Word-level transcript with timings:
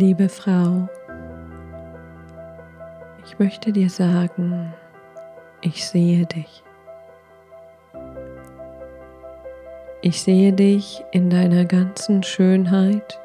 Liebe 0.00 0.28
Frau, 0.28 0.88
ich 3.24 3.36
möchte 3.40 3.72
dir 3.72 3.90
sagen, 3.90 4.72
ich 5.60 5.88
sehe 5.88 6.24
dich. 6.24 6.62
Ich 10.00 10.22
sehe 10.22 10.52
dich 10.52 11.04
in 11.10 11.30
deiner 11.30 11.64
ganzen 11.64 12.22
Schönheit, 12.22 13.18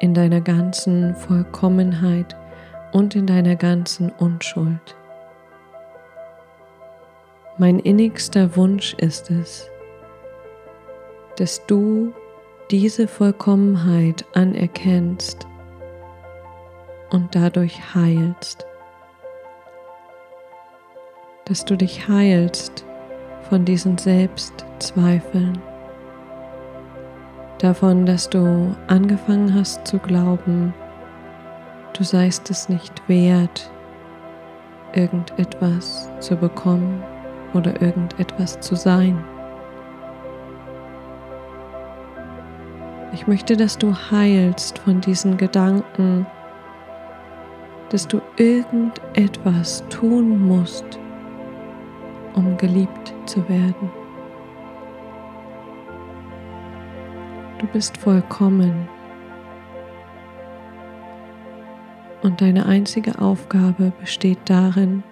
in 0.00 0.12
deiner 0.12 0.42
ganzen 0.42 1.14
Vollkommenheit 1.14 2.36
und 2.92 3.16
in 3.16 3.26
deiner 3.26 3.56
ganzen 3.56 4.10
Unschuld. 4.18 4.94
Mein 7.56 7.78
innigster 7.78 8.54
Wunsch 8.56 8.92
ist 8.98 9.30
es, 9.30 9.70
dass 11.36 11.64
du 11.64 12.12
diese 12.70 13.08
Vollkommenheit 13.08 14.26
anerkennst 14.34 15.46
und 17.10 17.34
dadurch 17.34 17.94
heilst. 17.94 18.66
Dass 21.44 21.64
du 21.64 21.76
dich 21.76 22.08
heilst 22.08 22.84
von 23.48 23.64
diesen 23.64 23.98
Selbstzweifeln. 23.98 25.58
Davon, 27.58 28.06
dass 28.06 28.30
du 28.30 28.74
angefangen 28.86 29.54
hast 29.54 29.86
zu 29.86 29.98
glauben, 29.98 30.72
du 31.92 32.04
seist 32.04 32.48
es 32.50 32.68
nicht 32.68 33.06
wert, 33.08 33.70
irgendetwas 34.94 36.08
zu 36.20 36.36
bekommen 36.36 37.02
oder 37.52 37.82
irgendetwas 37.82 38.60
zu 38.60 38.76
sein. 38.76 39.22
Ich 43.12 43.26
möchte, 43.26 43.56
dass 43.56 43.76
du 43.76 43.92
heilst 43.92 44.78
von 44.78 45.00
diesen 45.00 45.36
Gedanken, 45.36 46.26
dass 47.90 48.06
du 48.06 48.20
irgendetwas 48.36 49.84
tun 49.90 50.46
musst, 50.46 50.98
um 52.34 52.56
geliebt 52.56 53.12
zu 53.26 53.46
werden. 53.48 53.90
Du 57.58 57.66
bist 57.66 57.96
vollkommen. 57.98 58.88
Und 62.22 62.40
deine 62.40 62.66
einzige 62.66 63.18
Aufgabe 63.18 63.92
besteht 63.98 64.38
darin, 64.44 65.02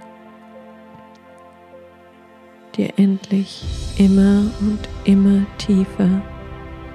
dir 2.77 2.93
endlich 2.97 3.65
immer 3.99 4.45
und 4.61 4.89
immer 5.05 5.45
tiefer 5.59 6.23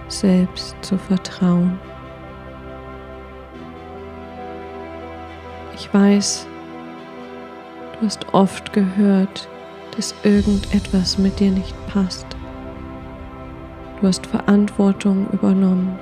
selbst 0.08 0.76
zu 0.82 0.98
vertrauen. 0.98 1.80
Ich 5.84 5.94
weiß, 5.94 6.48
du 8.00 8.06
hast 8.06 8.34
oft 8.34 8.72
gehört, 8.72 9.50
dass 9.94 10.16
irgendetwas 10.24 11.18
mit 11.18 11.42
dir 11.42 11.52
nicht 11.52 11.76
passt. 11.88 12.26
Du 14.00 14.08
hast 14.08 14.26
Verantwortung 14.26 15.28
übernommen, 15.34 16.00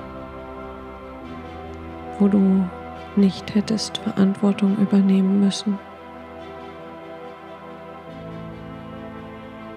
wo 2.19 2.27
du 2.27 2.63
nicht 3.15 3.55
hättest 3.55 3.97
Verantwortung 3.97 4.77
übernehmen 4.77 5.39
müssen. 5.39 5.79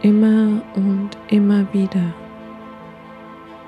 Immer 0.03 0.61
und 0.77 1.11
immer 1.29 1.65
wieder 1.73 2.13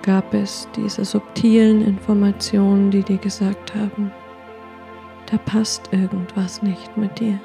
gab 0.03 0.34
es 0.34 0.69
diese 0.77 1.07
subtilen 1.07 1.81
Informationen, 1.81 2.91
die 2.91 3.03
dir 3.03 3.19
gesagt 3.19 3.75
haben, 3.75 4.13
da 5.31 5.39
passt 5.39 5.92
irgendwas 5.92 6.63
nicht 6.63 6.97
mit 6.97 7.19
dir. 7.19 7.39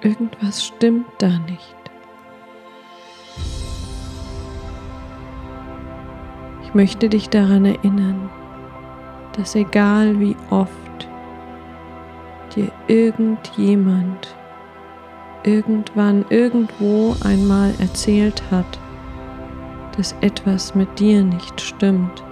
Irgendwas 0.00 0.64
stimmt 0.64 1.06
da 1.18 1.28
nicht. 1.28 1.76
Ich 6.64 6.74
möchte 6.74 7.08
dich 7.08 7.28
daran 7.28 7.66
erinnern, 7.66 8.30
dass 9.36 9.54
egal 9.54 10.18
wie 10.18 10.34
oft 10.50 10.72
dir 12.56 12.72
irgendjemand 12.88 14.34
irgendwann 15.44 16.24
irgendwo 16.30 17.14
einmal 17.24 17.74
erzählt 17.78 18.42
hat, 18.50 18.78
dass 19.96 20.14
etwas 20.20 20.74
mit 20.74 20.98
dir 20.98 21.22
nicht 21.22 21.60
stimmt, 21.60 22.24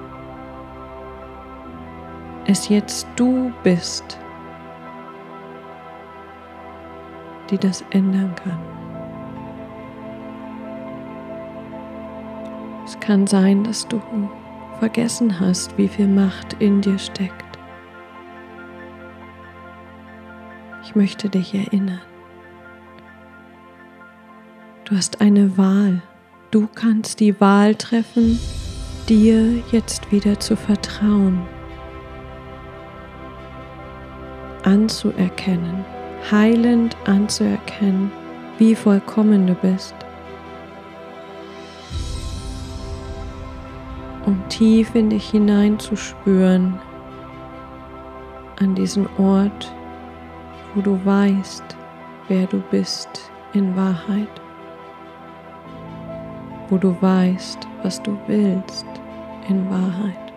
es 2.50 2.69
jetzt 2.69 3.06
du 3.15 3.53
bist, 3.62 4.19
die 7.49 7.59
das 7.59 7.84
ändern 7.91 8.34
kann. 8.34 8.59
Es 12.84 12.99
kann 12.99 13.28
sein, 13.28 13.62
dass 13.62 13.87
du 13.87 14.00
vergessen 14.81 15.38
hast, 15.38 15.78
wie 15.78 15.87
viel 15.87 16.09
Macht 16.09 16.55
in 16.55 16.81
dir 16.81 16.99
steckt. 16.99 17.44
Ich 20.82 20.97
möchte 20.97 21.28
dich 21.28 21.55
erinnern. 21.55 22.00
Du 24.84 24.97
hast 24.97 25.21
eine 25.21 25.56
Wahl. 25.56 26.03
Du 26.50 26.67
kannst 26.75 27.21
die 27.21 27.41
Wahl 27.41 27.77
treffen, 27.77 28.41
dir 29.09 29.62
jetzt 29.71 30.11
wieder 30.11 30.41
zu 30.41 30.56
vertrauen, 30.56 31.47
anzuerkennen, 34.65 35.84
heilend 36.31 36.97
anzuerkennen, 37.06 38.10
wie 38.59 38.75
vollkommen 38.75 39.47
du 39.47 39.54
bist. 39.54 39.94
Und 44.26 44.49
tief 44.49 44.94
in 44.94 45.10
dich 45.10 45.31
hineinzuspüren, 45.31 46.78
an 48.60 48.75
diesen 48.75 49.09
Ort, 49.19 49.72
wo 50.75 50.82
du 50.82 51.00
weißt, 51.04 51.65
wer 52.28 52.47
du 52.47 52.59
bist 52.70 53.31
in 53.54 53.75
Wahrheit 53.75 54.28
wo 56.70 56.78
du 56.78 56.97
weißt, 57.03 57.66
was 57.82 58.00
du 58.03 58.16
willst 58.28 58.87
in 59.49 59.69
Wahrheit. 59.69 60.29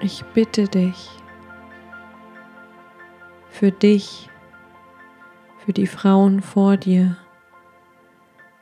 Ich 0.00 0.24
bitte 0.34 0.64
dich 0.68 1.10
für 3.48 3.72
dich, 3.72 4.28
für 5.64 5.72
die 5.72 5.86
Frauen 5.86 6.42
vor 6.42 6.76
dir, 6.76 7.16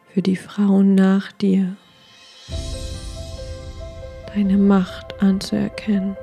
für 0.07 0.23
die 0.23 0.37
Frauen 0.37 0.95
nach 0.95 1.33
dir, 1.33 1.75
deine 4.33 4.57
Macht 4.57 5.21
anzuerkennen 5.21 6.17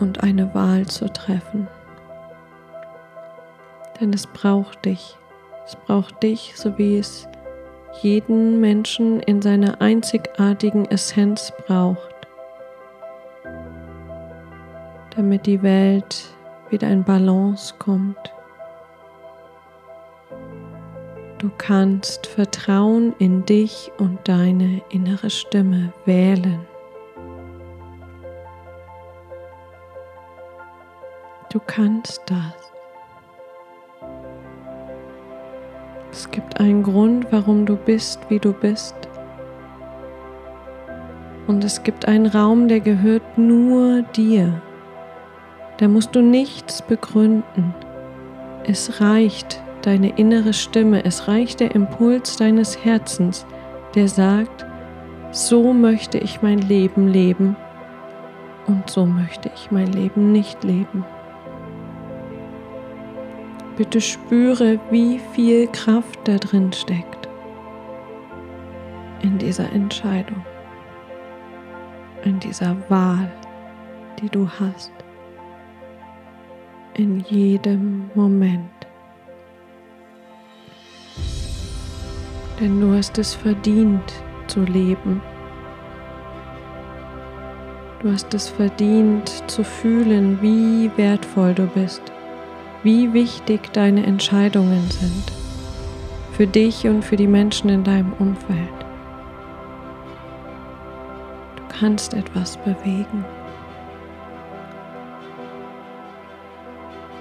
und 0.00 0.24
eine 0.24 0.52
Wahl 0.52 0.86
zu 0.86 1.08
treffen. 1.12 1.68
Denn 4.00 4.12
es 4.12 4.26
braucht 4.26 4.84
dich. 4.84 5.16
Es 5.64 5.76
braucht 5.76 6.22
dich, 6.24 6.54
so 6.56 6.76
wie 6.78 6.98
es 6.98 7.28
jeden 8.02 8.60
Menschen 8.60 9.20
in 9.20 9.42
seiner 9.42 9.80
einzigartigen 9.80 10.86
Essenz 10.86 11.52
braucht, 11.66 12.14
damit 15.16 15.46
die 15.46 15.62
Welt 15.62 16.24
wieder 16.70 16.88
in 16.88 17.04
Balance 17.04 17.74
kommt. 17.78 18.32
Du 21.38 21.50
kannst 21.56 22.26
Vertrauen 22.26 23.14
in 23.18 23.46
dich 23.46 23.90
und 23.98 24.18
deine 24.28 24.82
innere 24.90 25.30
Stimme 25.30 25.92
wählen. 26.04 26.66
Du 31.50 31.58
kannst 31.66 32.22
das. 32.26 32.59
Es 36.12 36.30
gibt 36.30 36.58
einen 36.58 36.82
Grund, 36.82 37.26
warum 37.30 37.66
du 37.66 37.76
bist, 37.76 38.20
wie 38.28 38.38
du 38.38 38.52
bist. 38.52 38.94
Und 41.46 41.64
es 41.64 41.82
gibt 41.82 42.06
einen 42.06 42.26
Raum, 42.26 42.68
der 42.68 42.80
gehört 42.80 43.38
nur 43.38 44.02
dir. 44.02 44.60
Da 45.78 45.88
musst 45.88 46.14
du 46.14 46.20
nichts 46.20 46.82
begründen. 46.82 47.74
Es 48.64 49.00
reicht 49.00 49.62
deine 49.82 50.10
innere 50.18 50.52
Stimme, 50.52 51.04
es 51.04 51.28
reicht 51.28 51.60
der 51.60 51.74
Impuls 51.74 52.36
deines 52.36 52.84
Herzens, 52.84 53.46
der 53.94 54.08
sagt, 54.08 54.66
so 55.32 55.72
möchte 55.72 56.18
ich 56.18 56.42
mein 56.42 56.58
Leben 56.58 57.08
leben 57.08 57.56
und 58.66 58.90
so 58.90 59.06
möchte 59.06 59.50
ich 59.54 59.70
mein 59.70 59.92
Leben 59.92 60.32
nicht 60.32 60.62
leben. 60.64 61.04
Bitte 63.80 64.02
spüre, 64.02 64.78
wie 64.90 65.18
viel 65.32 65.66
Kraft 65.68 66.20
da 66.24 66.36
drin 66.36 66.70
steckt 66.70 67.30
in 69.22 69.38
dieser 69.38 69.72
Entscheidung, 69.72 70.44
in 72.22 72.38
dieser 72.40 72.76
Wahl, 72.90 73.32
die 74.20 74.28
du 74.28 74.46
hast, 74.46 74.92
in 76.92 77.20
jedem 77.20 78.10
Moment. 78.14 78.68
Denn 82.60 82.82
du 82.82 82.94
hast 82.94 83.16
es 83.16 83.32
verdient 83.32 84.12
zu 84.46 84.60
leben. 84.60 85.22
Du 88.02 88.12
hast 88.12 88.34
es 88.34 88.46
verdient 88.46 89.42
zu 89.46 89.64
fühlen, 89.64 90.38
wie 90.42 90.90
wertvoll 90.98 91.54
du 91.54 91.66
bist 91.68 92.09
wie 92.82 93.12
wichtig 93.12 93.72
deine 93.72 94.06
Entscheidungen 94.06 94.90
sind 94.90 95.32
für 96.32 96.46
dich 96.46 96.86
und 96.86 97.04
für 97.04 97.16
die 97.16 97.26
Menschen 97.26 97.68
in 97.68 97.84
deinem 97.84 98.14
Umfeld. 98.14 98.86
Du 101.56 101.62
kannst 101.68 102.14
etwas 102.14 102.56
bewegen. 102.56 103.26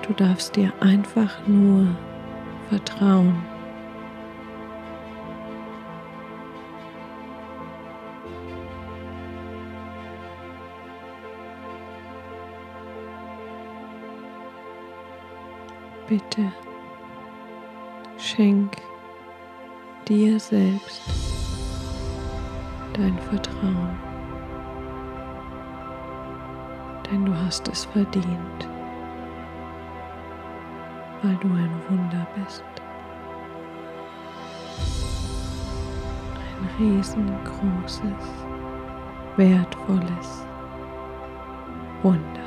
Du 0.08 0.14
darfst 0.14 0.56
dir 0.56 0.72
einfach 0.80 1.46
nur 1.48 1.88
vertrauen. 2.70 3.36
Bitte 16.10 16.52
schenk 18.18 18.78
dir 20.08 20.40
selbst 20.40 21.04
dein 22.94 23.16
Vertrauen, 23.20 23.96
denn 27.06 27.28
du 27.28 27.36
hast 27.46 27.68
es 27.68 27.86
verdient, 27.86 28.68
weil 31.22 31.36
du 31.36 31.48
ein 31.50 31.80
Wunder 31.88 32.28
bist. 32.44 32.64
Ein 36.58 36.70
riesengroßes, 36.80 38.46
wertvolles 39.38 40.44
Wunder. 42.02 42.39